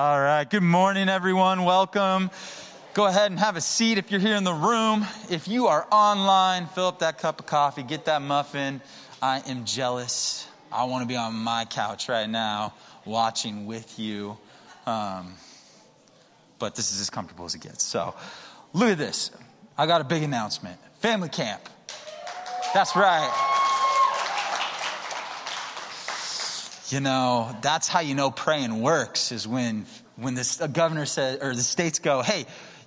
[0.00, 0.48] All right.
[0.48, 1.62] Good morning, everyone.
[1.64, 2.30] Welcome.
[2.94, 5.04] Go ahead and have a seat if you're here in the room.
[5.28, 8.80] If you are online, fill up that cup of coffee, get that muffin.
[9.20, 10.48] I am jealous.
[10.72, 12.72] I want to be on my couch right now
[13.04, 14.38] watching with you.
[14.86, 15.34] Um,
[16.58, 17.84] but this is as comfortable as it gets.
[17.84, 18.14] So,
[18.72, 19.30] look at this.
[19.76, 21.68] I got a big announcement family camp.
[22.72, 23.59] That's right.
[26.90, 31.54] You know, that's how you know praying works is when when the governor said or
[31.54, 32.46] the states go, "Hey,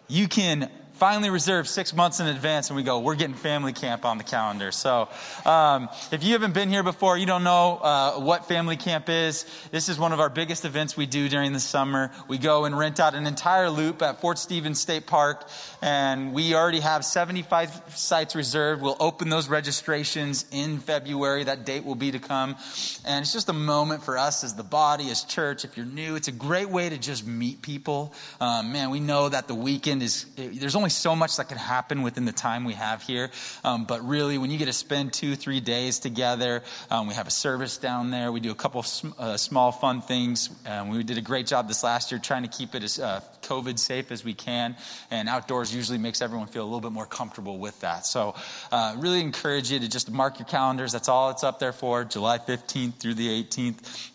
[0.09, 0.69] you can
[1.03, 4.23] finally reserved six months in advance, and we go, we're getting family camp on the
[4.23, 4.71] calendar.
[4.71, 5.09] So,
[5.45, 9.45] um, if you haven't been here before, you don't know uh, what family camp is.
[9.69, 12.09] This is one of our biggest events we do during the summer.
[12.29, 15.45] We go and rent out an entire loop at Fort Stevens State Park,
[15.81, 18.81] and we already have 75 sites reserved.
[18.81, 21.43] We'll open those registrations in February.
[21.43, 22.55] That date will be to come.
[23.03, 25.65] And it's just a moment for us as the body, as church.
[25.65, 28.13] If you're new, it's a great way to just meet people.
[28.39, 32.01] Um, man, we know that the weekend is, there's only so much that can happen
[32.01, 33.29] within the time we have here.
[33.63, 37.27] Um, but really, when you get to spend two, three days together, um, we have
[37.27, 38.31] a service down there.
[38.31, 40.49] We do a couple sm- uh, small, fun things.
[40.65, 43.21] Um, we did a great job this last year trying to keep it as uh,
[43.41, 44.75] COVID safe as we can.
[45.11, 48.05] And outdoors usually makes everyone feel a little bit more comfortable with that.
[48.05, 48.35] So,
[48.71, 50.91] uh, really encourage you to just mark your calendars.
[50.91, 54.11] That's all it's up there for July 15th through the 18th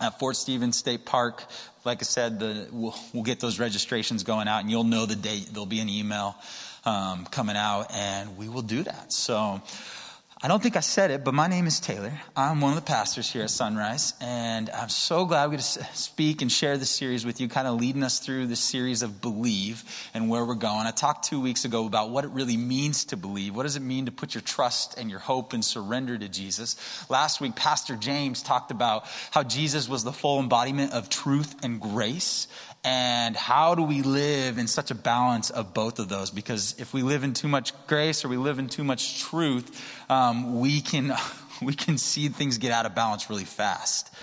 [0.00, 1.44] at Fort Stevens State Park.
[1.84, 5.16] Like I said, the, we'll, we'll, get those registrations going out, and you'll know the
[5.16, 5.48] date.
[5.52, 6.36] There'll be an email
[6.84, 9.12] um, coming out, and we will do that.
[9.12, 9.62] So,
[10.46, 12.12] I don't think I said it, but my name is Taylor.
[12.36, 15.84] I'm one of the pastors here at Sunrise, and I'm so glad we get to
[15.92, 19.20] speak and share this series with you, kind of leading us through this series of
[19.20, 19.82] believe
[20.14, 20.86] and where we're going.
[20.86, 23.56] I talked two weeks ago about what it really means to believe.
[23.56, 26.76] What does it mean to put your trust and your hope and surrender to Jesus?
[27.10, 31.80] Last week, Pastor James talked about how Jesus was the full embodiment of truth and
[31.80, 32.46] grace,
[32.86, 36.30] and how do we live in such a balance of both of those?
[36.30, 39.84] Because if we live in too much grace or we live in too much truth,
[40.08, 41.12] um, we can
[41.62, 44.14] we can see things get out of balance really fast.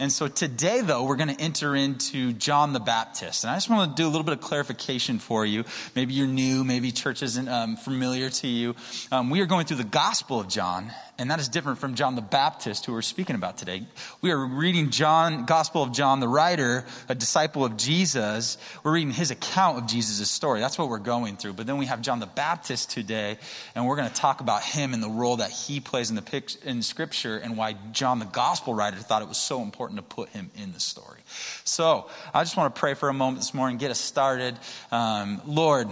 [0.00, 3.44] And so today, though, we're going to enter into John the Baptist.
[3.44, 5.64] And I just want to do a little bit of clarification for you.
[5.94, 8.74] Maybe you're new, maybe church isn't um, familiar to you.
[9.12, 12.14] Um, we are going through the Gospel of John, and that is different from John
[12.14, 13.82] the Baptist, who we're speaking about today.
[14.22, 18.56] We are reading John, Gospel of John, the writer, a disciple of Jesus.
[18.84, 20.60] We're reading his account of Jesus' story.
[20.60, 21.54] That's what we're going through.
[21.54, 23.38] But then we have John the Baptist today,
[23.74, 26.58] and we're going to talk about him and the role that he plays in the
[26.64, 30.28] in Scripture, and why John, the Gospel writer, thought it was so important to put
[30.28, 31.18] him in the story.
[31.64, 34.56] So I just want to pray for a moment this morning, get us started.
[34.92, 35.88] Um, Lord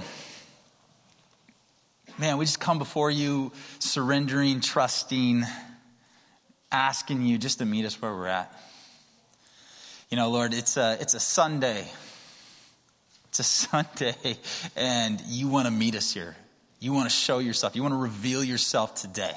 [2.18, 5.44] man, we just come before you surrendering, trusting,
[6.72, 8.52] asking you just to meet us where we're at.
[10.10, 11.86] You know, Lord, it's a, it's a Sunday.
[13.28, 14.38] It's a Sunday,
[14.76, 16.36] and you want to meet us here.
[16.80, 17.76] You want to show yourself.
[17.76, 19.34] You want to reveal yourself today.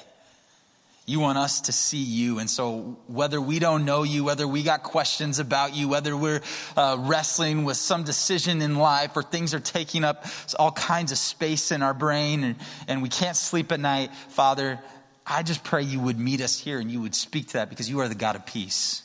[1.10, 2.38] You want us to see you.
[2.38, 6.42] And so, whether we don't know you, whether we got questions about you, whether we're
[6.78, 10.28] uh, wrestling with some decision in life or things are taking up
[10.60, 12.56] all kinds of space in our brain and,
[12.88, 14.80] and we can't sleep at night, Father,
[15.26, 17.90] I just pray you would meet us here and you would speak to that because
[17.90, 19.02] you are the God of peace.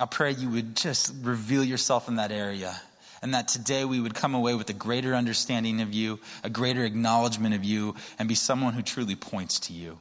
[0.00, 2.74] I pray you would just reveal yourself in that area
[3.20, 6.84] and that today we would come away with a greater understanding of you, a greater
[6.84, 9.98] acknowledgement of you, and be someone who truly points to you.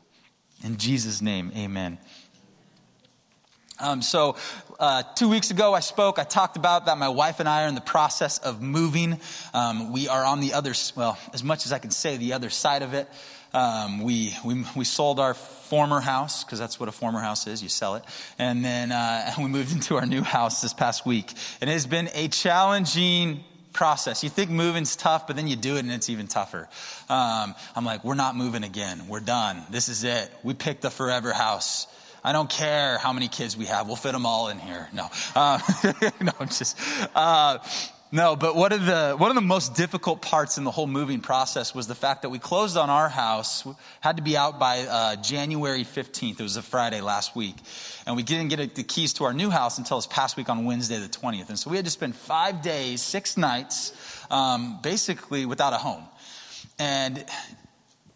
[0.64, 1.98] In Jesus' name, amen.
[3.80, 4.38] Um, so,
[4.80, 6.18] uh, two weeks ago, I spoke.
[6.18, 9.20] I talked about that my wife and I are in the process of moving.
[9.54, 12.50] Um, we are on the other, well, as much as I can say, the other
[12.50, 13.08] side of it.
[13.54, 17.62] um, we, we, we sold our former house, because that's what a former house is,
[17.62, 18.04] you sell it.
[18.40, 21.32] And then uh, we moved into our new house this past week.
[21.62, 23.44] And it has been a challenging
[23.78, 24.24] process.
[24.24, 26.68] You think moving's tough, but then you do it and it's even tougher.
[27.10, 29.08] Um, I'm like, we're not moving again.
[29.08, 29.62] We're done.
[29.70, 30.32] This is it.
[30.44, 31.86] We picked the forever house.
[32.24, 33.86] I don't care how many kids we have.
[33.88, 34.90] We'll fit them all in here.
[34.92, 35.60] No, uh,
[36.22, 36.76] no, I'm just.
[37.16, 37.60] Uh,
[38.12, 41.20] no, but one of the one of the most difficult parts in the whole moving
[41.20, 43.68] process was the fact that we closed on our house,
[44.00, 46.40] had to be out by uh, January 15th.
[46.40, 47.56] It was a Friday last week,
[48.06, 50.64] and we didn't get the keys to our new house until this past week on
[50.64, 51.50] Wednesday the 20th.
[51.50, 53.92] And so we had to spend five days, six nights,
[54.32, 56.04] um, basically without a home.
[56.80, 57.26] And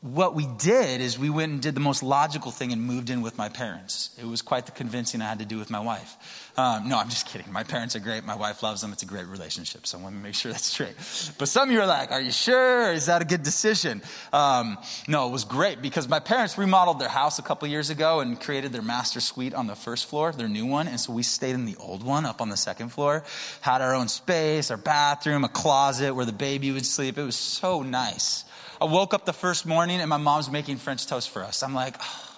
[0.01, 3.21] what we did is we went and did the most logical thing and moved in
[3.21, 4.09] with my parents.
[4.19, 6.49] It was quite the convincing I had to do with my wife.
[6.57, 7.51] Um, no, I'm just kidding.
[7.53, 8.25] My parents are great.
[8.25, 8.91] My wife loves them.
[8.93, 9.85] It's a great relationship.
[9.85, 10.95] So I want to make sure that's straight.
[11.37, 12.91] But some of you are like, are you sure?
[12.91, 14.01] Is that a good decision?
[14.33, 18.21] Um, no, it was great because my parents remodeled their house a couple years ago
[18.21, 20.87] and created their master suite on the first floor, their new one.
[20.87, 23.23] And so we stayed in the old one up on the second floor,
[23.61, 27.19] had our own space, our bathroom, a closet where the baby would sleep.
[27.19, 28.45] It was so nice.
[28.81, 31.61] I woke up the first morning and my mom's making French toast for us.
[31.61, 32.37] I'm like, oh,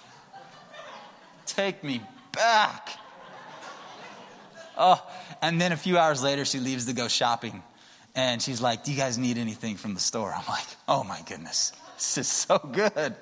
[1.46, 2.02] take me
[2.32, 2.90] back.
[4.76, 5.02] Oh,
[5.40, 7.62] and then a few hours later, she leaves to go shopping.
[8.14, 10.34] And she's like, Do you guys need anything from the store?
[10.34, 13.16] I'm like, Oh my goodness, this is so good.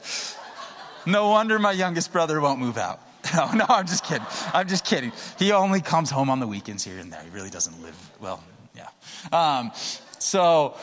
[1.06, 3.00] No wonder my youngest brother won't move out.
[3.36, 4.26] No, no, I'm just kidding.
[4.52, 5.12] I'm just kidding.
[5.38, 7.22] He only comes home on the weekends here and there.
[7.22, 8.42] He really doesn't live, well,
[8.76, 8.88] yeah.
[9.30, 9.70] Um,
[10.18, 10.76] so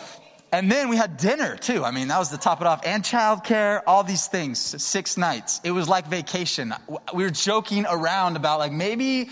[0.52, 1.84] and then we had dinner too.
[1.84, 2.82] I mean, that was to top it off.
[2.86, 5.62] And childcare, all these things, six nights.
[5.64, 6.74] It was like vacation.
[7.14, 9.30] We were joking around about like maybe,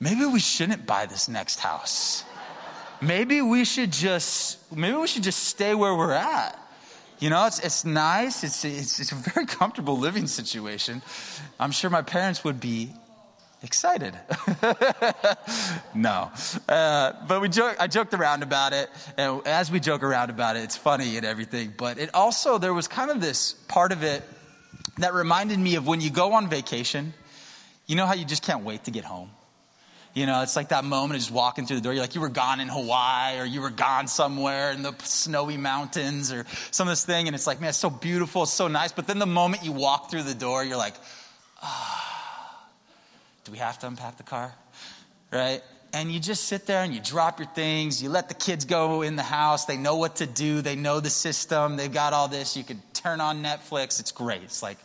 [0.00, 2.24] maybe we shouldn't buy this next house.
[3.00, 6.58] Maybe we should just, maybe we should just stay where we're at.
[7.20, 8.42] You know, it's, it's nice.
[8.42, 11.02] It's, it's, it's a very comfortable living situation.
[11.60, 12.92] I'm sure my parents would be
[13.62, 14.14] excited.
[15.94, 16.30] no.
[16.68, 18.88] Uh, but we joke, I joked around about it.
[19.16, 21.74] And as we joke around about it, it's funny and everything.
[21.76, 24.22] But it also, there was kind of this part of it
[24.98, 27.14] that reminded me of when you go on vacation,
[27.86, 29.30] you know how you just can't wait to get home?
[30.14, 31.92] You know, it's like that moment of just walking through the door.
[31.92, 35.56] You're like, you were gone in Hawaii or you were gone somewhere in the snowy
[35.56, 37.28] mountains or some of this thing.
[37.28, 38.42] And it's like, man, it's so beautiful.
[38.42, 38.90] It's so nice.
[38.90, 40.94] But then the moment you walk through the door, you're like,
[41.62, 42.04] ah.
[42.04, 42.07] Oh
[43.48, 44.52] do we have to unpack the car?
[45.32, 45.62] Right?
[45.94, 48.02] And you just sit there and you drop your things.
[48.02, 49.64] You let the kids go in the house.
[49.64, 50.60] They know what to do.
[50.60, 51.78] They know the system.
[51.78, 52.58] They've got all this.
[52.58, 54.00] You can turn on Netflix.
[54.00, 54.42] It's great.
[54.42, 54.76] It's like,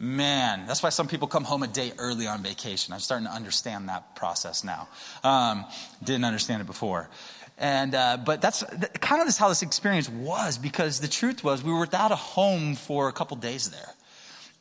[0.00, 2.94] man, that's why some people come home a day early on vacation.
[2.94, 4.88] I'm starting to understand that process now.
[5.22, 5.66] Um,
[6.02, 7.10] didn't understand it before.
[7.58, 8.64] And, uh, but that's
[9.00, 12.74] kind of how this experience was because the truth was we were without a home
[12.74, 13.94] for a couple days there.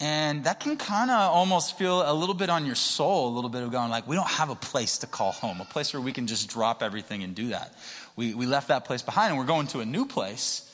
[0.01, 3.51] And that can kind of almost feel a little bit on your soul, a little
[3.51, 6.01] bit of going like, we don't have a place to call home, a place where
[6.01, 7.75] we can just drop everything and do that.
[8.15, 10.67] We, we left that place behind and we're going to a new place.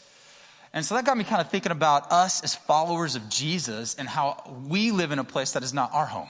[0.72, 4.08] And so that got me kind of thinking about us as followers of Jesus and
[4.08, 6.30] how we live in a place that is not our home.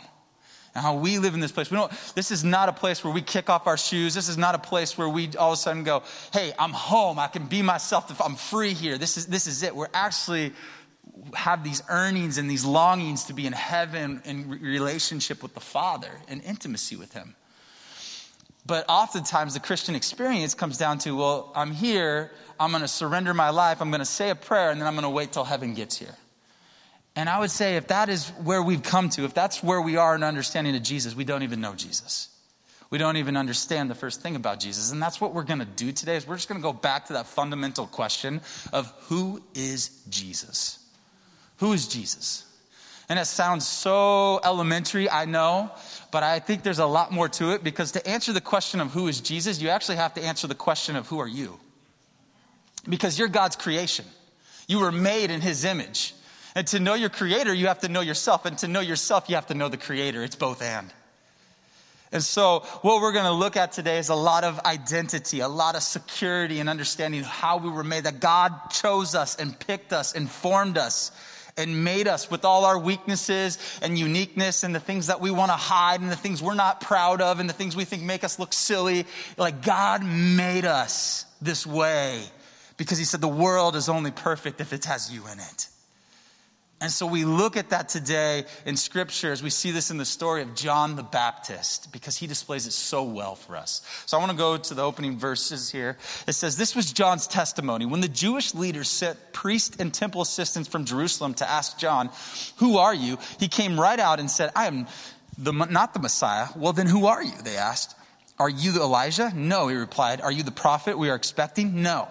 [0.74, 1.70] And how we live in this place.
[1.70, 4.16] We don't, this is not a place where we kick off our shoes.
[4.16, 6.04] This is not a place where we all of a sudden go,
[6.34, 7.20] hey, I'm home.
[7.20, 8.20] I can be myself.
[8.22, 8.98] I'm free here.
[8.98, 9.76] This is, this is it.
[9.76, 10.54] We're actually
[11.34, 16.12] have these earnings and these longings to be in heaven in relationship with the Father
[16.28, 17.36] and intimacy with Him.
[18.66, 23.34] But oftentimes the Christian experience comes down to, well, I'm here, I'm going to surrender
[23.34, 25.46] my life, I'm going to say a prayer, and then I'm going to wait till
[25.46, 26.16] heaven gets here.
[27.16, 29.96] And I would say if that is where we've come to, if that's where we
[29.96, 32.30] are in understanding of Jesus, we don't even know Jesus.
[32.90, 34.92] We don't even understand the first thing about Jesus.
[34.92, 37.08] And that's what we're going to do today is we're just going to go back
[37.08, 38.42] to that fundamental question
[38.72, 40.80] of who is Jesus?
[41.58, 42.46] Who is Jesus?
[43.10, 45.72] And it sounds so elementary, I know,
[46.12, 48.92] but I think there's a lot more to it because to answer the question of
[48.92, 51.58] who is Jesus, you actually have to answer the question of who are you?
[52.88, 54.06] Because you're God's creation.
[54.68, 56.14] You were made in his image.
[56.54, 58.46] And to know your creator, you have to know yourself.
[58.46, 60.24] And to know yourself, you have to know the creator.
[60.24, 60.92] It's both and.
[62.12, 65.48] And so, what we're going to look at today is a lot of identity, a
[65.50, 69.92] lot of security and understanding how we were made, that God chose us and picked
[69.92, 71.12] us and formed us
[71.58, 75.50] and made us with all our weaknesses and uniqueness and the things that we want
[75.50, 78.24] to hide and the things we're not proud of and the things we think make
[78.24, 79.06] us look silly.
[79.38, 82.24] Like God made us this way
[82.78, 85.68] because He said the world is only perfect if it has you in it.
[86.80, 90.06] And so we look at that today in scripture as we see this in the
[90.06, 93.82] story of John the Baptist because he displays it so well for us.
[94.06, 95.98] So I want to go to the opening verses here.
[96.28, 97.88] It says, This was John's testimony.
[97.88, 102.12] When the Jewish leaders sent priest and temple assistants from Jerusalem to ask John,
[102.58, 103.18] Who are you?
[103.40, 104.86] He came right out and said, I am
[105.36, 106.48] the, not the Messiah.
[106.56, 107.34] Well, then who are you?
[107.44, 107.96] They asked.
[108.38, 109.32] Are you Elijah?
[109.36, 110.22] No, he replied.
[110.22, 111.82] Are you the prophet we are expecting?
[111.82, 112.08] No.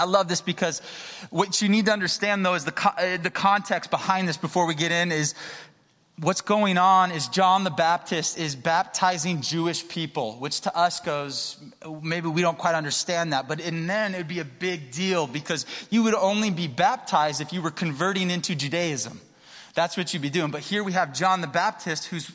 [0.00, 0.80] I love this because
[1.28, 4.74] what you need to understand, though, is the, uh, the context behind this before we
[4.74, 5.34] get in is
[6.18, 11.58] what's going on is John the Baptist is baptizing Jewish people, which to us goes,
[12.02, 15.66] maybe we don't quite understand that, but in then it'd be a big deal because
[15.90, 19.20] you would only be baptized if you were converting into Judaism.
[19.74, 20.50] That's what you'd be doing.
[20.50, 22.30] But here we have John the Baptist who's,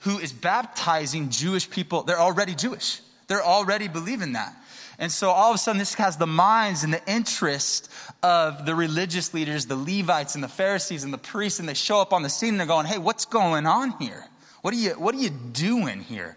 [0.00, 2.02] who is baptizing Jewish people.
[2.02, 3.00] They're already Jewish.
[3.26, 4.54] They're already believing that.
[5.00, 7.90] And so all of a sudden, this has the minds and the interest
[8.22, 12.02] of the religious leaders, the Levites and the Pharisees and the priests, and they show
[12.02, 14.26] up on the scene and they're going, Hey, what's going on here?
[14.60, 16.36] What are you, what are you doing here?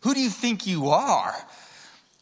[0.00, 1.34] Who do you think you are?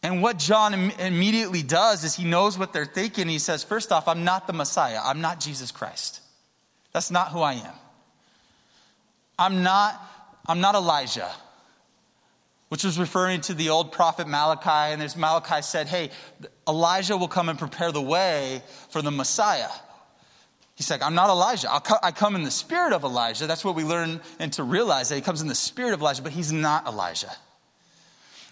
[0.02, 3.26] And what John Im- immediately does is he knows what they're thinking.
[3.26, 6.20] He says, First off, I'm not the Messiah, I'm not Jesus Christ.
[6.92, 7.74] That's not who I am.
[9.38, 9.98] I'm not,
[10.46, 11.30] I'm not Elijah
[12.68, 14.92] which was referring to the old prophet Malachi.
[14.92, 16.10] And as Malachi said, hey,
[16.66, 19.70] Elijah will come and prepare the way for the Messiah.
[20.74, 21.68] He's like, I'm not Elijah.
[21.82, 23.46] Co- i come in the spirit of Elijah.
[23.46, 26.22] That's what we learn and to realize that he comes in the spirit of Elijah,
[26.22, 27.32] but he's not Elijah.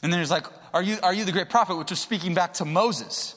[0.02, 0.46] And then he's like,
[0.76, 1.76] are you, are you the great prophet?
[1.76, 3.34] Which was speaking back to Moses.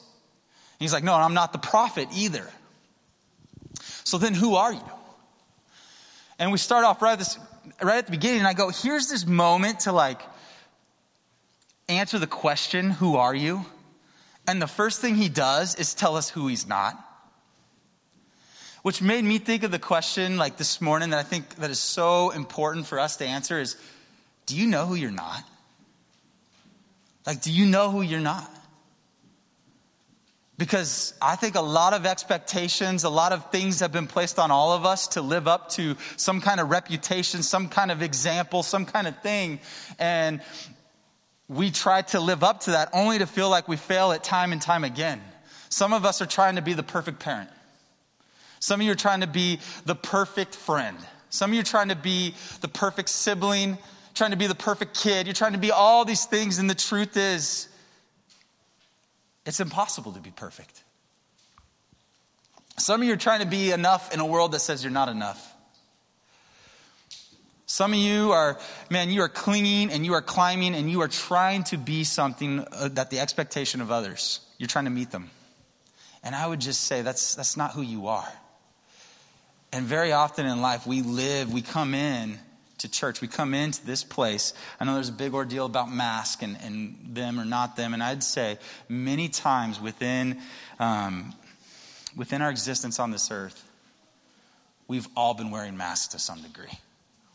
[0.78, 2.46] he's like, No, I'm not the prophet either.
[4.04, 4.90] So then who are you?
[6.38, 7.38] And we start off right at, this,
[7.82, 10.20] right at the beginning, and I go, Here's this moment to like,
[11.90, 13.64] answer the question, Who are you?
[14.46, 16.98] And the first thing he does is tell us who he's not.
[18.82, 21.78] Which made me think of the question like this morning that I think that is
[21.78, 23.76] so important for us to answer is
[24.46, 25.44] do you know who you're not?
[27.26, 28.50] Like, do you know who you're not?
[30.56, 34.50] Because I think a lot of expectations, a lot of things have been placed on
[34.50, 38.62] all of us to live up to some kind of reputation, some kind of example,
[38.62, 39.60] some kind of thing.
[39.98, 40.42] And
[41.50, 44.52] we try to live up to that only to feel like we fail at time
[44.52, 45.20] and time again.
[45.68, 47.50] Some of us are trying to be the perfect parent.
[48.60, 50.96] Some of you are trying to be the perfect friend.
[51.28, 53.78] Some of you are trying to be the perfect sibling,
[54.14, 55.26] trying to be the perfect kid.
[55.26, 57.68] You're trying to be all these things, and the truth is,
[59.44, 60.84] it's impossible to be perfect.
[62.78, 65.08] Some of you are trying to be enough in a world that says you're not
[65.08, 65.49] enough.
[67.70, 68.58] Some of you are,
[68.90, 72.66] man, you are clinging and you are climbing and you are trying to be something
[72.72, 75.30] uh, that the expectation of others, you're trying to meet them.
[76.24, 78.28] And I would just say that's, that's not who you are.
[79.72, 82.40] And very often in life, we live, we come in
[82.78, 84.52] to church, we come into this place.
[84.80, 87.94] I know there's a big ordeal about mask and, and them or not them.
[87.94, 88.58] And I'd say
[88.88, 90.40] many times within,
[90.80, 91.34] um,
[92.16, 93.64] within our existence on this earth,
[94.88, 96.76] we've all been wearing masks to some degree.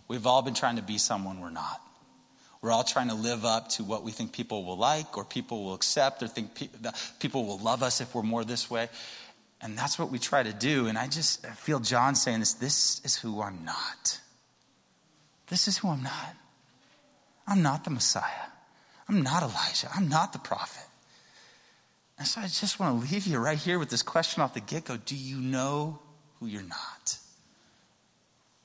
[0.07, 1.81] We've all been trying to be someone we're not.
[2.61, 5.65] We're all trying to live up to what we think people will like or people
[5.65, 6.69] will accept or think pe-
[7.19, 8.89] people will love us if we're more this way.
[9.61, 10.87] And that's what we try to do.
[10.87, 14.19] And I just feel John saying this this is who I'm not.
[15.47, 16.35] This is who I'm not.
[17.47, 18.49] I'm not the Messiah.
[19.07, 19.89] I'm not Elijah.
[19.93, 20.87] I'm not the prophet.
[22.17, 24.61] And so I just want to leave you right here with this question off the
[24.61, 25.99] get go Do you know
[26.39, 27.17] who you're not?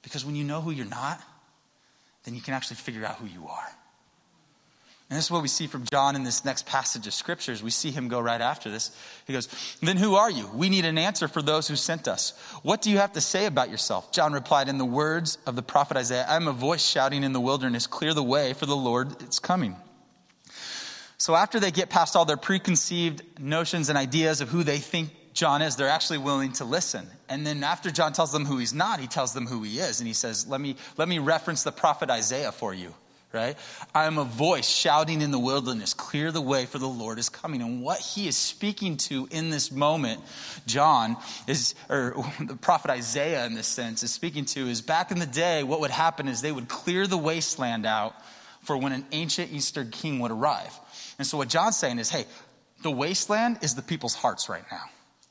[0.02, 1.22] Because when you know who you're not,
[2.24, 3.68] then you can actually figure out who you are.
[5.10, 7.64] And this is what we see from John in this next passage of scriptures.
[7.64, 8.96] We see him go right after this.
[9.26, 9.48] He goes,
[9.82, 10.48] Then who are you?
[10.54, 12.32] We need an answer for those who sent us.
[12.62, 14.12] What do you have to say about yourself?
[14.12, 17.32] John replied, In the words of the prophet Isaiah, I am a voice shouting in
[17.32, 19.74] the wilderness, Clear the way for the Lord, it's coming.
[21.18, 25.10] So after they get past all their preconceived notions and ideas of who they think
[25.32, 27.06] John is, they're actually willing to listen.
[27.28, 30.00] And then after John tells them who he's not, he tells them who he is.
[30.00, 32.92] And he says, Let me, let me reference the prophet Isaiah for you,
[33.32, 33.56] right?
[33.94, 37.28] I am a voice shouting in the wilderness, clear the way for the Lord is
[37.28, 37.62] coming.
[37.62, 40.20] And what he is speaking to in this moment,
[40.66, 45.20] John is, or the prophet Isaiah in this sense, is speaking to is back in
[45.20, 48.14] the day, what would happen is they would clear the wasteland out
[48.62, 50.78] for when an ancient Eastern king would arrive.
[51.18, 52.24] And so what John's saying is, hey,
[52.82, 54.82] the wasteland is the people's hearts right now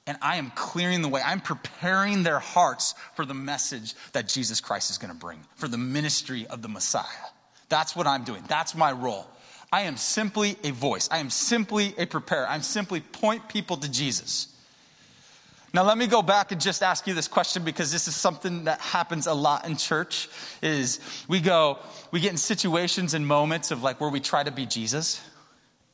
[0.10, 1.22] and I am clearing the way.
[1.24, 5.68] I'm preparing their hearts for the message that Jesus Christ is going to bring, for
[5.68, 7.06] the ministry of the Messiah.
[7.70, 8.44] That's what I'm doing.
[8.48, 9.28] That's my role.
[9.72, 11.10] I am simply a voice.
[11.12, 12.48] I am simply a preparer.
[12.50, 14.48] I'm simply point people to Jesus.
[15.76, 18.64] Now let me go back and just ask you this question because this is something
[18.64, 20.28] that happens a lot in church
[20.64, 21.78] is we go
[22.10, 25.22] we get in situations and moments of like where we try to be Jesus.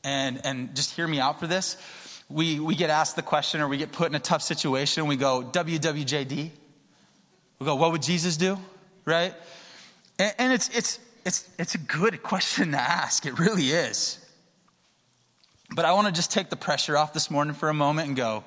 [0.05, 1.75] And and just hear me out for this.
[2.29, 5.10] We we get asked the question or we get put in a tough situation and
[5.10, 6.50] we go WWJD.
[7.60, 8.58] We go what would Jesus do?
[9.05, 9.34] Right?
[10.17, 13.25] And, and it's it's it's it's a good question to ask.
[13.25, 14.20] It really is.
[15.75, 18.17] But I want to just take the pressure off this morning for a moment and
[18.17, 18.44] go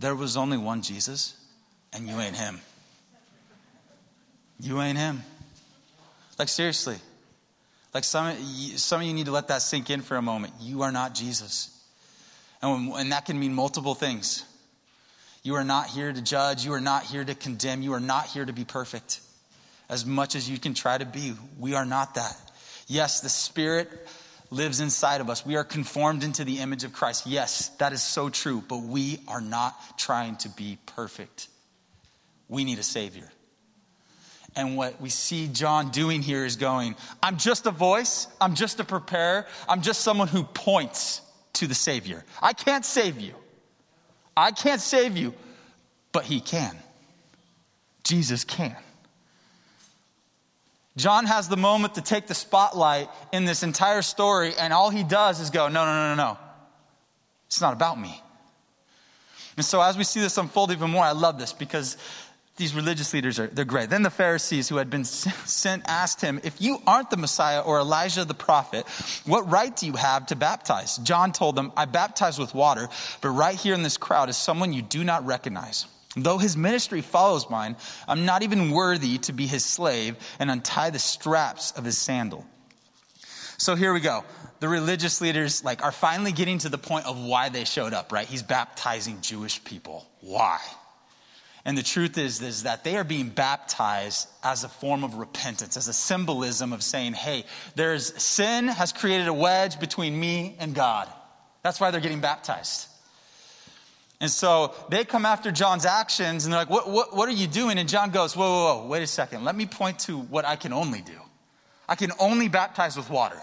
[0.00, 1.34] there was only one Jesus,
[1.92, 2.60] and you ain't him.
[4.58, 5.22] You ain't him.
[6.38, 6.96] Like, seriously.
[7.92, 8.34] Like, some,
[8.76, 10.54] some of you need to let that sink in for a moment.
[10.58, 11.79] You are not Jesus.
[12.62, 14.44] And, and that can mean multiple things.
[15.42, 16.64] You are not here to judge.
[16.64, 17.82] You are not here to condemn.
[17.82, 19.20] You are not here to be perfect.
[19.88, 22.36] As much as you can try to be, we are not that.
[22.86, 23.88] Yes, the Spirit
[24.50, 25.46] lives inside of us.
[25.46, 27.26] We are conformed into the image of Christ.
[27.26, 31.48] Yes, that is so true, but we are not trying to be perfect.
[32.48, 33.30] We need a Savior.
[34.56, 38.80] And what we see John doing here is going, I'm just a voice, I'm just
[38.80, 41.22] a preparer, I'm just someone who points
[41.60, 42.24] to the Savior.
[42.40, 43.34] I can't save you.
[44.34, 45.34] I can't save you,
[46.10, 46.76] but He can.
[48.02, 48.76] Jesus can.
[50.96, 55.04] John has the moment to take the spotlight in this entire story, and all he
[55.04, 56.38] does is go, No, no, no, no, no.
[57.46, 58.20] It's not about me.
[59.56, 61.98] And so, as we see this unfold even more, I love this because
[62.60, 63.88] these religious leaders are they're great.
[63.88, 67.80] Then the Pharisees who had been sent asked him, If you aren't the Messiah or
[67.80, 68.86] Elijah the prophet,
[69.24, 70.98] what right do you have to baptize?
[70.98, 72.88] John told them, I baptize with water,
[73.22, 75.86] but right here in this crowd is someone you do not recognize.
[76.16, 77.76] Though his ministry follows mine,
[78.06, 82.44] I'm not even worthy to be his slave and untie the straps of his sandal.
[83.56, 84.24] So here we go.
[84.58, 88.12] The religious leaders like are finally getting to the point of why they showed up,
[88.12, 88.26] right?
[88.26, 90.06] He's baptizing Jewish people.
[90.20, 90.58] Why?
[91.70, 95.76] And the truth is, is that they are being baptized as a form of repentance,
[95.76, 97.44] as a symbolism of saying, hey,
[97.76, 101.08] there's sin has created a wedge between me and God.
[101.62, 102.88] That's why they're getting baptized.
[104.20, 107.46] And so they come after John's actions and they're like, what, what, what are you
[107.46, 107.78] doing?
[107.78, 109.44] And John goes, whoa, whoa, whoa, wait a second.
[109.44, 111.20] Let me point to what I can only do.
[111.88, 113.40] I can only baptize with water.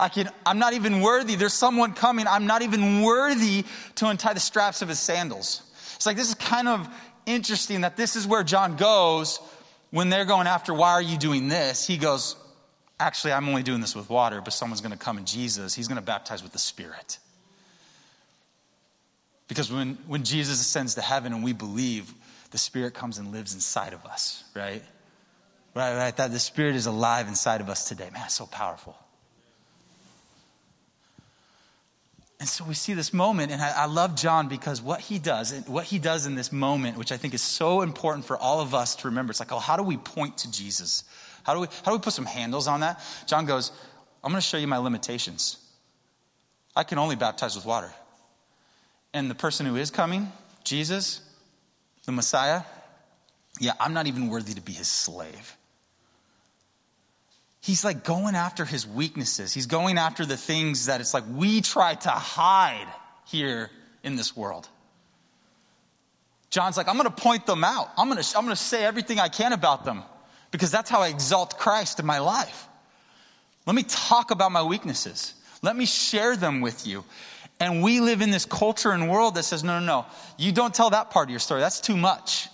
[0.00, 1.36] I can, I'm not even worthy.
[1.36, 2.26] There's someone coming.
[2.26, 5.62] I'm not even worthy to untie the straps of his sandals.
[5.94, 6.88] It's like, this is kind of
[7.34, 9.40] interesting that this is where John goes
[9.90, 11.86] when they're going after, why are you doing this?
[11.86, 12.36] He goes,
[12.98, 15.74] actually, I'm only doing this with water, but someone's going to come in Jesus.
[15.74, 17.18] He's going to baptize with the Spirit.
[19.48, 22.14] Because when, when Jesus ascends to heaven and we believe,
[22.52, 24.82] the Spirit comes and lives inside of us, right?
[25.74, 26.16] Right, right.
[26.16, 28.10] That the Spirit is alive inside of us today.
[28.12, 28.96] Man, so powerful.
[32.40, 35.52] And so we see this moment, and I, I, love John because what he does,
[35.66, 38.74] what he does in this moment, which I think is so important for all of
[38.74, 41.04] us to remember, it's like, oh, how do we point to Jesus?
[41.42, 42.98] How do we, how do we put some handles on that?
[43.26, 43.72] John goes,
[44.24, 45.58] I'm going to show you my limitations.
[46.74, 47.92] I can only baptize with water.
[49.12, 50.32] And the person who is coming,
[50.64, 51.20] Jesus,
[52.06, 52.62] the Messiah,
[53.58, 55.58] yeah, I'm not even worthy to be his slave.
[57.60, 59.52] He's like going after his weaknesses.
[59.52, 62.88] He's going after the things that it's like we try to hide
[63.26, 63.70] here
[64.02, 64.68] in this world.
[66.48, 67.90] John's like, I'm going to point them out.
[67.96, 70.02] I'm going to, I'm to say everything I can about them
[70.50, 72.66] because that's how I exalt Christ in my life.
[73.66, 75.34] Let me talk about my weaknesses.
[75.62, 77.04] Let me share them with you.
[77.60, 80.06] And we live in this culture and world that says, no, no, no,
[80.38, 81.60] you don't tell that part of your story.
[81.60, 82.48] That's too much.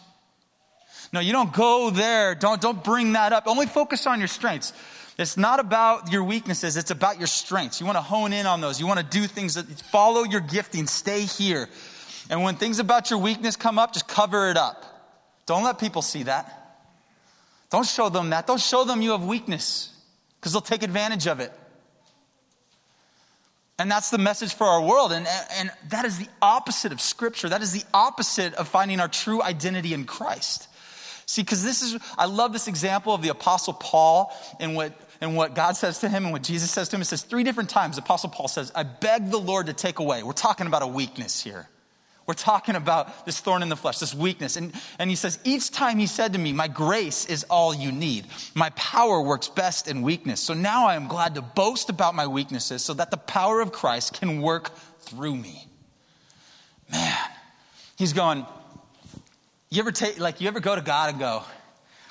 [1.13, 2.35] No, you don't go there.
[2.35, 3.47] Don't, don't bring that up.
[3.47, 4.73] Only focus on your strengths.
[5.19, 7.81] It's not about your weaknesses, it's about your strengths.
[7.81, 8.79] You want to hone in on those.
[8.79, 11.69] You want to do things that follow your gifting, stay here.
[12.29, 14.85] And when things about your weakness come up, just cover it up.
[15.47, 16.53] Don't let people see that.
[17.71, 18.47] Don't show them that.
[18.47, 19.93] Don't show them you have weakness
[20.39, 21.53] because they'll take advantage of it.
[23.79, 25.13] And that's the message for our world.
[25.13, 27.49] And, and that is the opposite of Scripture.
[27.49, 30.69] That is the opposite of finding our true identity in Christ.
[31.27, 35.37] See, because this is, I love this example of the Apostle Paul and what, and
[35.37, 37.03] what God says to him and what Jesus says to him.
[37.03, 40.23] It says three different times, Apostle Paul says, I beg the Lord to take away.
[40.23, 41.69] We're talking about a weakness here.
[42.27, 44.57] We're talking about this thorn in the flesh, this weakness.
[44.57, 47.93] And, and he says, Each time he said to me, My grace is all you
[47.93, 48.27] need.
[48.55, 50.41] My power works best in weakness.
[50.41, 53.71] So now I am glad to boast about my weaknesses so that the power of
[53.71, 55.69] Christ can work through me.
[56.91, 57.17] Man,
[57.97, 58.45] he's going,
[59.71, 61.43] You ever take, like, you ever go to God and go,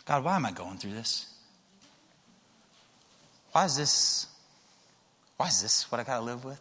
[0.05, 1.31] God, why am I going through this?
[3.53, 4.27] Why is this,
[5.37, 6.59] why is this what I got to live with?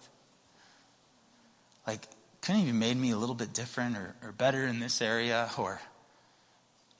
[1.87, 2.07] Like,
[2.40, 5.50] couldn't you have made me a little bit different or, or better in this area?
[5.59, 5.80] Or,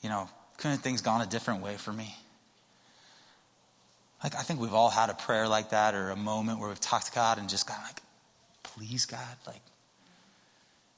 [0.03, 0.29] you know,
[0.59, 2.17] couldn't things gone a different way for me?
[4.23, 6.81] Like, I think we've all had a prayer like that or a moment where we've
[6.81, 8.01] talked to God and just gone like,
[8.63, 9.61] please, God, like,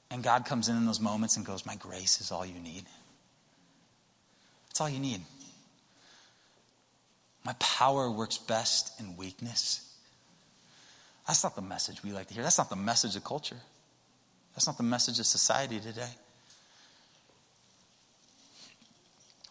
[0.09, 2.85] and God comes in in those moments and goes, My grace is all you need.
[4.69, 5.21] It's all you need.
[7.43, 9.83] My power works best in weakness.
[11.27, 12.43] That's not the message we like to hear.
[12.43, 13.57] That's not the message of culture.
[14.53, 16.09] That's not the message of society today.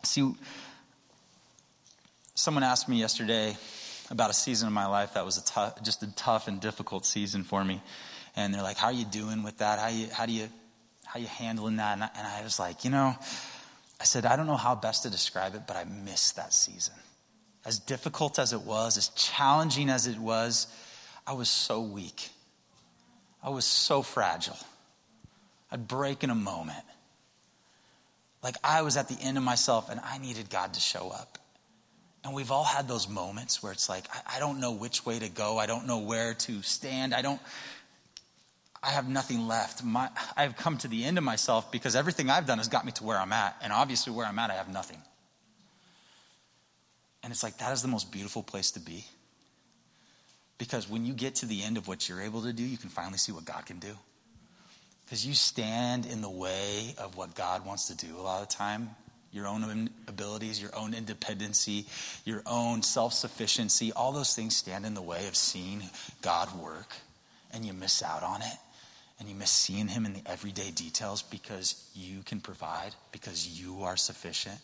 [0.03, 0.35] See,
[2.35, 3.57] someone asked me yesterday
[4.11, 5.43] about a season of my life that was
[5.83, 7.83] just a tough and difficult season for me.
[8.37, 9.79] And they're like, "How are you doing with that?
[9.79, 10.49] How you, how do you,
[11.05, 13.17] how you handling that?" And I, and I was like, you know,
[14.01, 16.95] I said, I don't know how best to describe it, but I missed that season.
[17.65, 20.69] As difficult as it was, as challenging as it was,
[21.27, 22.29] I was so weak.
[23.43, 24.59] I was so fragile.
[25.71, 26.85] I'd break in a moment.
[28.43, 31.39] Like I was at the end of myself and I needed God to show up.
[32.23, 35.19] And we've all had those moments where it's like, I, I don't know which way
[35.19, 35.59] to go.
[35.59, 37.15] I don't know where to stand.
[37.15, 37.41] I don't,
[38.87, 39.83] I have nothing left.
[39.83, 42.93] My, I've come to the end of myself because everything I've done has got me
[42.93, 43.57] to where I'm at.
[43.61, 45.03] And obviously, where I'm at, I have nothing.
[47.25, 49.05] And it's like, that is the most beautiful place to be.
[50.59, 52.89] Because when you get to the end of what you're able to do, you can
[52.89, 53.93] finally see what God can do.
[55.05, 58.49] Because you stand in the way of what God wants to do a lot of
[58.49, 58.91] the time.
[59.33, 61.87] Your own abilities, your own independency,
[62.25, 65.83] your own self sufficiency, all those things stand in the way of seeing
[66.23, 66.95] God work,
[67.53, 68.57] and you miss out on it
[69.19, 73.83] and you miss seeing him in the everyday details because you can provide, because you
[73.83, 74.59] are sufficient.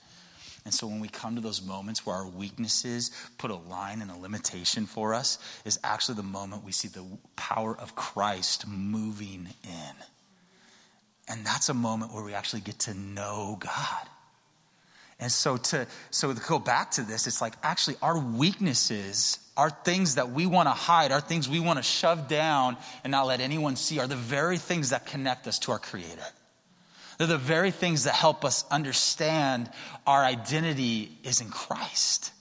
[0.65, 4.11] And so when we come to those moments where our weaknesses put a line and
[4.11, 9.49] a limitation for us, is actually the moment we see the power of Christ moving
[9.65, 9.95] in.
[11.29, 14.09] And that's a moment where we actually get to know God.
[15.19, 19.71] And so to so to go back to this, it's like actually our weaknesses are
[19.71, 23.27] things that we want to hide, are things we want to shove down and not
[23.27, 26.25] let anyone see, are the very things that connect us to our Creator.
[27.19, 29.71] They're the very things that help us understand
[30.07, 32.33] our identity is in Christ.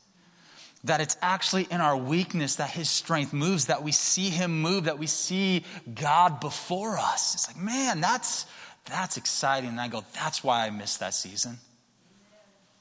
[0.86, 4.86] That it's actually in our weakness that His strength moves, that we see Him move,
[4.86, 7.36] that we see God before us.
[7.36, 8.46] It's like, man, that's,
[8.86, 9.70] that's exciting.
[9.70, 11.60] And I go, that's why I missed that season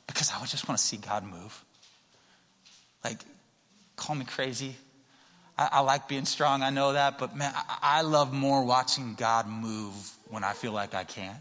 [0.06, 1.64] because I just want to see God move.
[3.04, 3.20] Like,
[4.00, 4.74] call me crazy.
[5.58, 9.14] I, I like being strong, I know that, but man, I, I love more watching
[9.14, 9.94] God move
[10.28, 11.38] when I feel like I can't.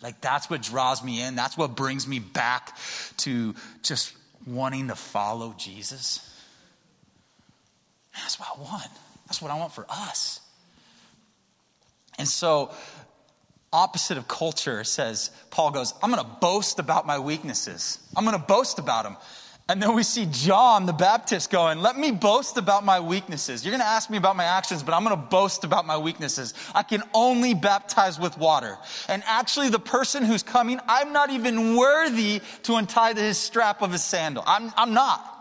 [0.00, 1.34] Like, that's what draws me in.
[1.34, 2.78] That's what brings me back
[3.18, 4.14] to just
[4.46, 6.24] wanting to follow Jesus.
[8.14, 8.90] That's what I want.
[9.26, 10.40] That's what I want for us.
[12.16, 12.70] And so
[13.72, 17.98] opposite of culture says, Paul goes, I'm going to boast about my weaknesses.
[18.16, 19.16] I'm going to boast about them.
[19.70, 23.64] And then we see John the Baptist going, Let me boast about my weaknesses.
[23.64, 25.98] You're going to ask me about my actions, but I'm going to boast about my
[25.98, 26.54] weaknesses.
[26.74, 28.78] I can only baptize with water.
[29.08, 33.92] And actually, the person who's coming, I'm not even worthy to untie his strap of
[33.92, 34.42] his sandal.
[34.46, 35.34] I'm, I'm not.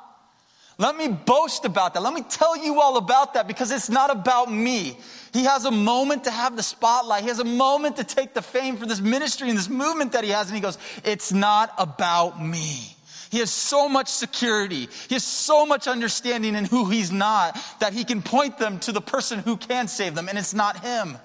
[0.78, 2.04] Let me boast about that.
[2.04, 4.98] Let me tell you all about that because it's not about me.
[5.32, 7.24] He has a moment to have the spotlight.
[7.24, 10.26] He has a moment to take the fame for this ministry and this movement that
[10.26, 10.48] he has.
[10.48, 12.97] And he goes, It's not about me.
[13.30, 14.88] He has so much security.
[15.08, 18.92] He has so much understanding in who he's not that he can point them to
[18.92, 21.18] the person who can save them, and it's not him.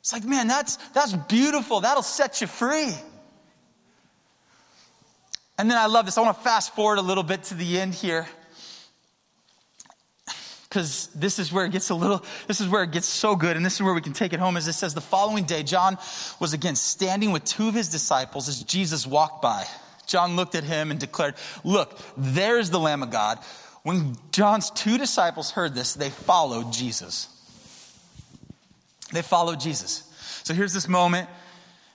[0.00, 1.80] It's like, man, that's, that's beautiful.
[1.80, 2.92] That'll set you free.
[5.56, 6.18] And then I love this.
[6.18, 8.26] I want to fast forward a little bit to the end here.
[10.68, 13.56] Because this is where it gets a little, this is where it gets so good,
[13.56, 14.56] and this is where we can take it home.
[14.56, 15.96] As it says, the following day, John
[16.40, 19.64] was again standing with two of his disciples as Jesus walked by.
[20.06, 23.38] John looked at him and declared, Look, there's the Lamb of God.
[23.82, 27.28] When John's two disciples heard this, they followed Jesus.
[29.12, 30.10] They followed Jesus.
[30.42, 31.28] So here's this moment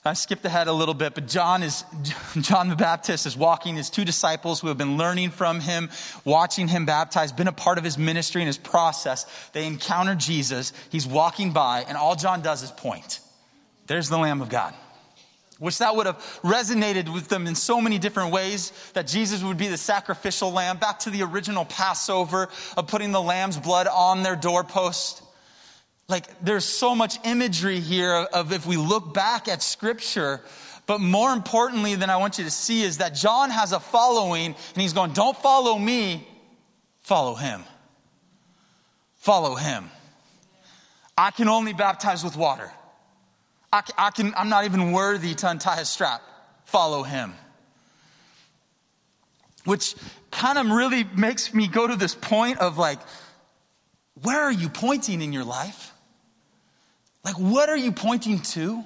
[0.05, 1.83] I skipped ahead a little bit, but John is
[2.39, 5.89] John the Baptist is walking his two disciples who have been learning from him,
[6.23, 9.25] watching him baptize, been a part of his ministry and his process.
[9.51, 10.73] They encounter Jesus.
[10.89, 13.19] He's walking by, and all John does is point.
[13.87, 14.73] There's the Lamb of God.
[15.59, 19.57] Which that would have resonated with them in so many different ways that Jesus would
[19.57, 24.23] be the sacrificial lamb, back to the original Passover of putting the lamb's blood on
[24.23, 25.21] their doorpost.
[26.07, 30.41] Like, there's so much imagery here of if we look back at scripture.
[30.85, 34.55] But more importantly than I want you to see is that John has a following
[34.73, 36.27] and he's going, don't follow me,
[37.01, 37.63] follow him.
[39.17, 39.91] Follow him.
[41.17, 42.71] I can only baptize with water.
[43.71, 46.21] I, I can, I'm not even worthy to untie his strap.
[46.65, 47.33] Follow him.
[49.65, 49.95] Which
[50.31, 52.99] kind of really makes me go to this point of like,
[54.23, 55.93] where are you pointing in your life?
[57.23, 58.83] Like, what are you pointing to?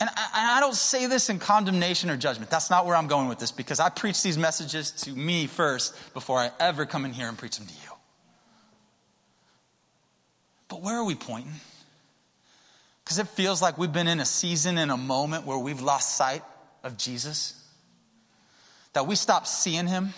[0.00, 2.50] And I, I, don't say this in condemnation or judgment.
[2.50, 5.94] That's not where I'm going with this because I preach these messages to me first
[6.12, 7.78] before I ever come in here and preach them to you.
[10.68, 11.52] But where are we pointing?
[13.04, 16.16] Because it feels like we've been in a season, in a moment where we've lost
[16.16, 16.42] sight
[16.82, 17.58] of Jesus.
[18.92, 20.14] That we stopped seeing him.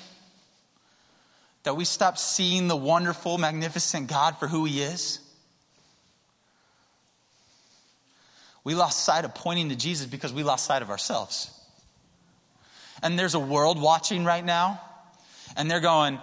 [1.63, 5.21] That we stopped seeing the wonderful, magnificent God for who he is.
[8.65, 11.51] We lost sight of pointing to Jesus because we lost sight of ourselves.
[13.03, 14.81] And there's a world watching right now,
[15.57, 16.19] and they're going,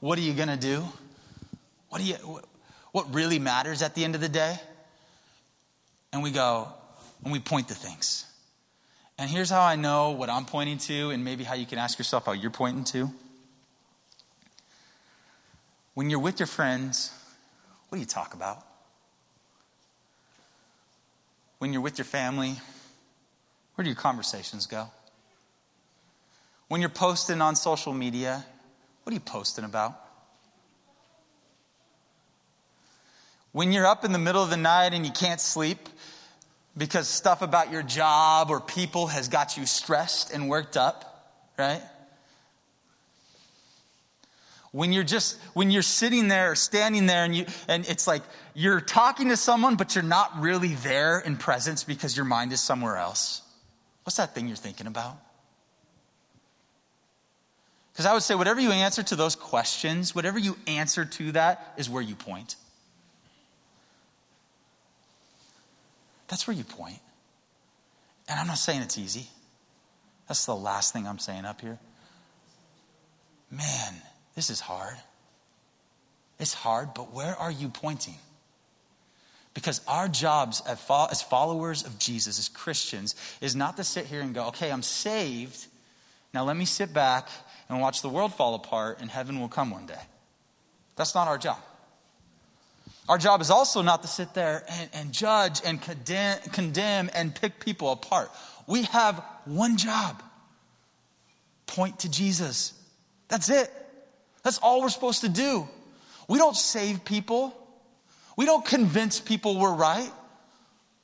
[0.00, 0.84] What are you going to do?
[1.90, 2.40] What, do you,
[2.92, 4.58] what really matters at the end of the day?
[6.12, 6.68] And we go,
[7.24, 8.26] and we point to things.
[9.18, 11.98] And here's how I know what I'm pointing to, and maybe how you can ask
[11.98, 13.10] yourself how you're pointing to.
[15.94, 17.12] When you're with your friends,
[17.88, 18.64] what do you talk about?
[21.58, 22.54] When you're with your family,
[23.74, 24.88] where do your conversations go?
[26.68, 28.44] When you're posting on social media,
[29.02, 29.94] what are you posting about?
[33.52, 35.88] When you're up in the middle of the night and you can't sleep
[36.76, 41.82] because stuff about your job or people has got you stressed and worked up, right?
[44.72, 48.22] when you're just when you're sitting there or standing there and you and it's like
[48.54, 52.60] you're talking to someone but you're not really there in presence because your mind is
[52.60, 53.42] somewhere else.
[54.04, 55.16] What's that thing you're thinking about?
[57.92, 61.74] Because i would say whatever you answer to those questions whatever you answer to that
[61.76, 62.56] is where you point
[66.32, 66.98] that's where you point
[68.26, 69.26] and i'm not saying it's easy
[70.26, 71.78] that's the last thing i'm saying up here
[73.50, 73.94] man
[74.34, 74.96] this is hard.
[76.38, 78.16] It's hard, but where are you pointing?
[79.54, 84.34] Because our jobs as followers of Jesus, as Christians, is not to sit here and
[84.34, 85.66] go, okay, I'm saved.
[86.32, 87.28] Now let me sit back
[87.68, 90.00] and watch the world fall apart and heaven will come one day.
[90.96, 91.58] That's not our job.
[93.08, 97.34] Our job is also not to sit there and, and judge and condemn, condemn and
[97.34, 98.30] pick people apart.
[98.66, 100.22] We have one job
[101.66, 102.74] point to Jesus.
[103.28, 103.70] That's it.
[104.44, 105.68] That's all we're supposed to do.
[106.28, 107.56] We don't save people.
[108.36, 110.10] We don't convince people we're right.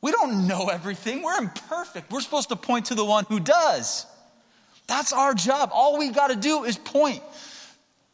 [0.00, 1.22] We don't know everything.
[1.22, 2.12] We're imperfect.
[2.12, 4.06] We're supposed to point to the one who does.
[4.86, 5.70] That's our job.
[5.72, 7.22] All we got to do is point.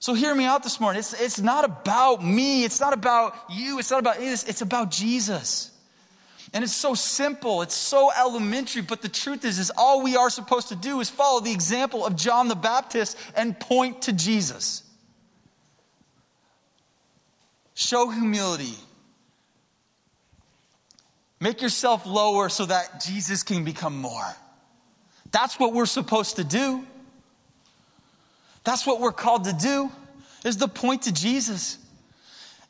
[0.04, 0.98] So hear me out this morning.
[0.98, 2.62] It's, it's not about me.
[2.64, 3.78] It's not about you.
[3.78, 4.44] It's not about this.
[4.44, 5.70] It's about Jesus.
[6.52, 7.62] And it's so simple.
[7.62, 8.82] It's so elementary.
[8.82, 12.04] But the truth is, is all we are supposed to do is follow the example
[12.04, 14.82] of John the Baptist and point to Jesus.
[17.72, 18.74] Show humility.
[21.40, 24.36] Make yourself lower so that Jesus can become more.
[25.30, 26.84] That's what we're supposed to do.
[28.64, 29.90] That's what we're called to do,
[30.44, 31.78] is to point to Jesus.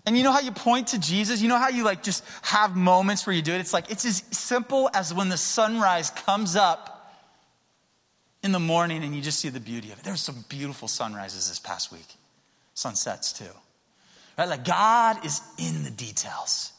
[0.06, 1.40] And you know how you point to Jesus?
[1.40, 3.60] You know how you like just have moments where you do it?
[3.60, 6.90] It's like, it's as simple as when the sunrise comes up
[8.42, 10.04] in the morning and you just see the beauty of it.
[10.04, 12.06] There's some beautiful sunrises this past week,
[12.74, 13.44] sunsets too.
[14.36, 14.48] Right?
[14.48, 16.72] Like God is in the details.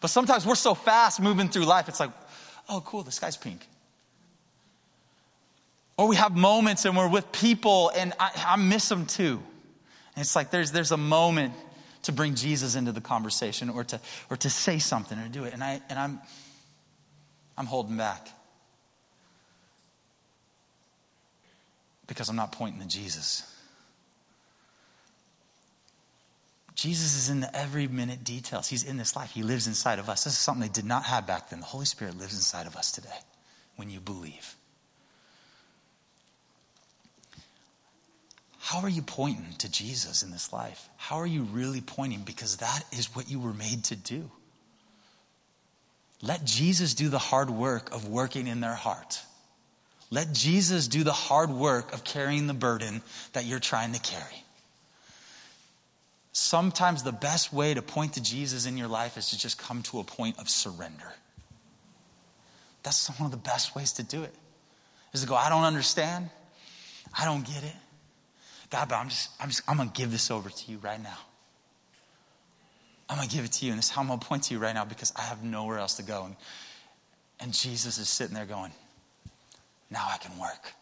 [0.00, 2.10] But sometimes we're so fast moving through life, it's like,
[2.68, 3.66] oh, cool, the sky's pink.
[6.00, 9.38] Or we have moments and we're with people and I, I miss them too.
[10.16, 11.52] And it's like there's, there's a moment
[12.04, 15.52] to bring Jesus into the conversation or to, or to say something or do it.
[15.52, 16.18] And, I, and I'm,
[17.58, 18.30] I'm holding back.
[22.06, 23.54] Because I'm not pointing to Jesus.
[26.76, 28.68] Jesus is in the every minute details.
[28.68, 29.32] He's in this life.
[29.32, 30.24] He lives inside of us.
[30.24, 31.60] This is something they did not have back then.
[31.60, 33.18] The Holy Spirit lives inside of us today
[33.76, 34.56] when you believe.
[38.62, 40.88] How are you pointing to Jesus in this life?
[40.98, 42.20] How are you really pointing?
[42.20, 44.30] Because that is what you were made to do.
[46.22, 49.22] Let Jesus do the hard work of working in their heart.
[50.10, 53.00] Let Jesus do the hard work of carrying the burden
[53.32, 54.44] that you're trying to carry.
[56.32, 59.82] Sometimes the best way to point to Jesus in your life is to just come
[59.84, 61.12] to a point of surrender.
[62.82, 64.34] That's one of the best ways to do it.
[65.14, 66.28] Is to go, I don't understand.
[67.18, 67.74] I don't get it.
[68.70, 71.18] God, but I'm just, I'm just, I'm gonna give this over to you right now.
[73.08, 74.60] I'm gonna give it to you, and this is how I'm gonna point to you
[74.60, 76.24] right now because I have nowhere else to go.
[76.24, 76.36] And,
[77.40, 78.72] And Jesus is sitting there going,
[79.90, 80.72] Now I can work.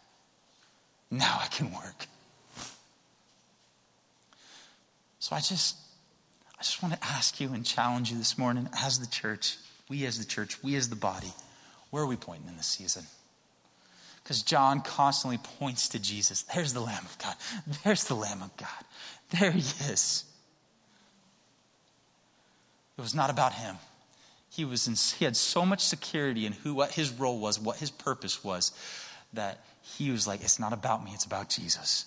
[1.09, 2.05] Now I can work.
[5.19, 5.75] So I just
[6.59, 9.57] I just want to ask you and challenge you this morning as the church,
[9.89, 11.31] we as the church, we as the body,
[11.89, 13.03] where are we pointing in this season?
[14.29, 16.43] Because John constantly points to Jesus.
[16.43, 17.33] There's the Lamb of God.
[17.83, 18.69] There's the Lamb of God.
[19.31, 19.61] There he
[19.91, 20.23] is.
[22.95, 23.77] It was not about him.
[24.51, 27.77] He, was in, he had so much security in who, what his role was, what
[27.77, 28.71] his purpose was,
[29.33, 32.05] that he was like, it's not about me, it's about Jesus.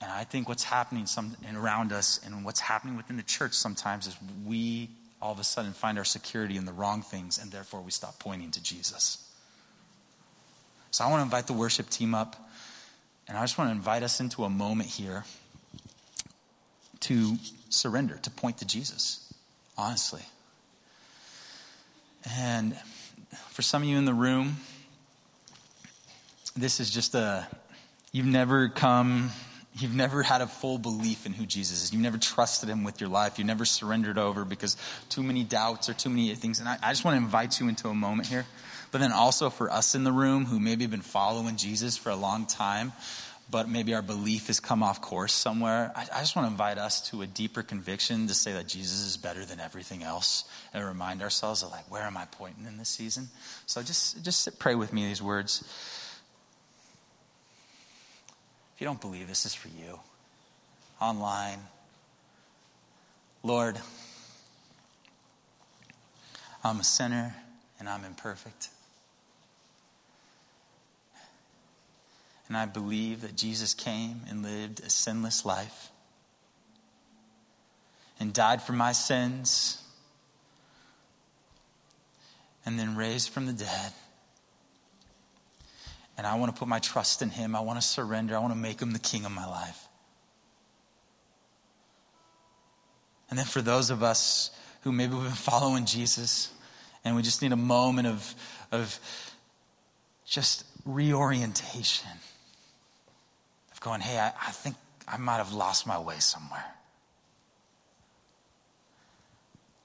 [0.00, 4.06] And I think what's happening some, around us and what's happening within the church sometimes
[4.06, 4.88] is we
[5.20, 8.18] all of a sudden find our security in the wrong things, and therefore we stop
[8.18, 9.29] pointing to Jesus.
[10.90, 12.50] So I want to invite the worship team up,
[13.28, 15.24] and I just want to invite us into a moment here
[17.00, 17.36] to
[17.68, 19.32] surrender, to point to Jesus,
[19.78, 20.22] honestly.
[22.38, 22.76] And
[23.50, 24.56] for some of you in the room,
[26.56, 27.46] this is just a,
[28.12, 29.30] you've never come,
[29.78, 31.92] you've never had a full belief in who Jesus is.
[31.92, 33.38] You've never trusted him with your life.
[33.38, 34.76] You've never surrendered over because
[35.08, 36.58] too many doubts or too many things.
[36.58, 38.44] And I, I just want to invite you into a moment here.
[38.90, 42.10] But then also for us in the room who maybe have been following Jesus for
[42.10, 42.92] a long time,
[43.50, 45.92] but maybe our belief has come off course somewhere.
[45.94, 49.00] I, I, just want to invite us to a deeper conviction to say that Jesus
[49.04, 52.78] is better than everything else and remind ourselves of like, where am I pointing in
[52.78, 53.28] this season?
[53.66, 55.62] So just, just sit, pray with me these words.
[58.74, 59.98] If you don't believe this is for you,
[61.00, 61.58] online,
[63.42, 63.78] Lord,
[66.62, 67.34] I'm a sinner
[67.78, 68.68] and I'm imperfect.
[72.50, 75.90] And I believe that Jesus came and lived a sinless life
[78.18, 79.80] and died for my sins
[82.66, 83.92] and then raised from the dead.
[86.18, 87.54] And I want to put my trust in him.
[87.54, 88.34] I want to surrender.
[88.34, 89.86] I want to make him the king of my life.
[93.30, 96.52] And then for those of us who maybe we've been following Jesus
[97.04, 98.34] and we just need a moment of,
[98.72, 98.98] of
[100.26, 102.10] just reorientation
[103.80, 104.76] going, hey, I, I think
[105.08, 106.64] I might have lost my way somewhere.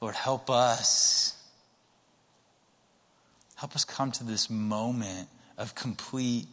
[0.02, 1.36] Lord, help us.
[3.56, 6.46] Help us come to this moment of complete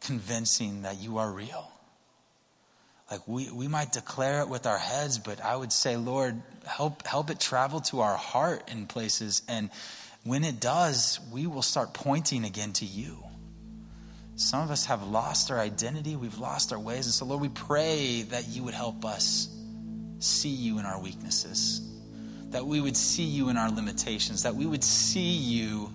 [0.00, 1.70] convincing that you are real.
[3.10, 7.06] Like we, we might declare it with our heads, but I would say, Lord, help,
[7.06, 9.42] help it travel to our heart in places.
[9.48, 9.70] And
[10.24, 13.22] when it does, we will start pointing again to you.
[14.34, 17.06] Some of us have lost our identity, we've lost our ways.
[17.06, 19.48] And so, Lord, we pray that you would help us
[20.18, 21.80] see you in our weaknesses,
[22.50, 25.90] that we would see you in our limitations, that we would see you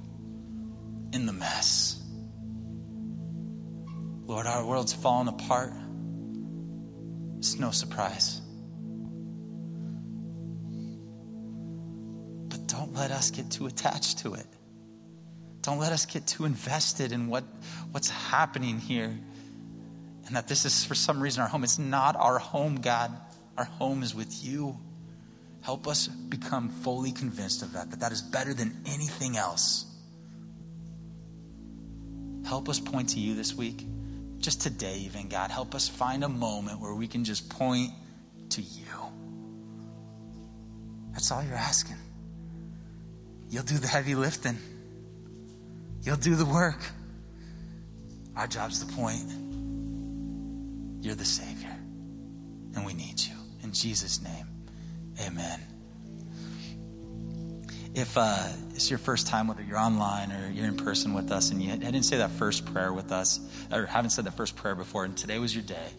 [1.14, 2.04] in the mess.
[4.26, 5.74] Lord, our world's fallen apart.
[7.38, 8.42] It's no surprise.
[12.50, 14.46] But don't let us get too attached to it.
[15.68, 17.44] Don't let us get too invested in what,
[17.92, 19.14] what's happening here
[20.26, 21.66] and that this is for some reason our home.
[21.66, 23.12] It's not our home, God.
[23.58, 24.78] Our home is with you.
[25.64, 29.86] Help us become fully convinced of that, that that is better than anything else.
[32.46, 33.86] Help us point to you this week.
[34.38, 35.52] Just today, even, God.
[35.52, 37.92] Help us find a moment where we can just point
[38.52, 38.86] to you.
[41.12, 41.98] That's all you're asking.
[43.50, 44.58] You'll do the heavy lifting.
[46.08, 46.80] You'll do the work.
[48.38, 49.30] Our job's the point.
[51.04, 51.76] You're the Savior,
[52.76, 53.36] and we need you.
[53.62, 54.46] In Jesus' name,
[55.20, 55.60] amen.
[57.94, 61.52] If uh, it's your first time, whether you're online or you're in person with us,
[61.52, 64.76] and you didn't say that first prayer with us, or haven't said that first prayer
[64.76, 65.90] before, and today was your day,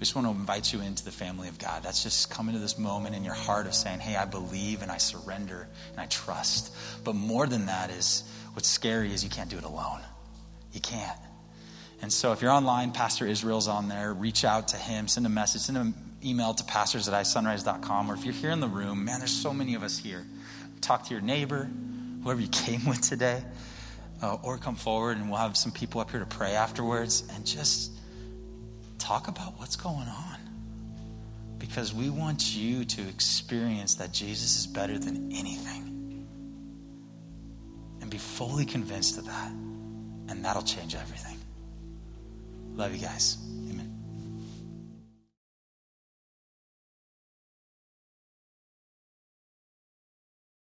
[0.00, 1.82] we just want to invite you into the family of God.
[1.82, 4.90] That's just coming to this moment in your heart of saying, Hey, I believe and
[4.90, 6.74] I surrender and I trust.
[7.04, 10.00] But more than that is, What's scary is you can't do it alone.
[10.72, 11.18] You can't.
[12.02, 14.12] And so if you're online, Pastor Israel's on there.
[14.12, 18.10] Reach out to him, send a message, send an email to pastors at isunrise.com.
[18.10, 20.26] Or if you're here in the room, man, there's so many of us here.
[20.80, 21.70] Talk to your neighbor,
[22.22, 23.42] whoever you came with today,
[24.22, 27.46] uh, or come forward and we'll have some people up here to pray afterwards and
[27.46, 27.92] just
[29.00, 30.36] talk about what's going on.
[31.58, 36.26] Because we want you to experience that Jesus is better than anything
[38.00, 39.50] and be fully convinced of that.
[39.50, 41.38] And that'll change everything.
[42.74, 43.36] Love you guys.